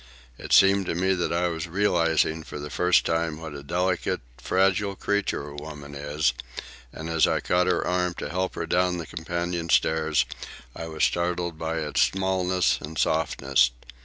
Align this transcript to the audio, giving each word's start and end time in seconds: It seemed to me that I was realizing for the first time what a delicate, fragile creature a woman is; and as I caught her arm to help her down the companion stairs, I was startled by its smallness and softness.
It 0.39 0.51
seemed 0.51 0.87
to 0.87 0.95
me 0.95 1.13
that 1.13 1.31
I 1.31 1.47
was 1.49 1.67
realizing 1.67 2.41
for 2.41 2.57
the 2.57 2.71
first 2.71 3.05
time 3.05 3.39
what 3.39 3.53
a 3.53 3.61
delicate, 3.61 4.21
fragile 4.39 4.95
creature 4.95 5.47
a 5.49 5.55
woman 5.55 5.93
is; 5.93 6.33
and 6.91 7.07
as 7.07 7.27
I 7.27 7.39
caught 7.39 7.67
her 7.67 7.85
arm 7.85 8.15
to 8.15 8.29
help 8.29 8.55
her 8.55 8.65
down 8.65 8.97
the 8.97 9.05
companion 9.05 9.69
stairs, 9.69 10.25
I 10.75 10.87
was 10.87 11.03
startled 11.03 11.59
by 11.59 11.77
its 11.81 12.01
smallness 12.01 12.79
and 12.81 12.97
softness. 12.97 13.69